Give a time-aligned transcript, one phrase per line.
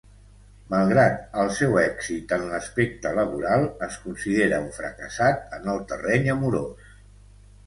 [0.69, 6.93] Malgrat el seu èxit en l'aspecte laboral, es considera un fracassat en el terreny amorós.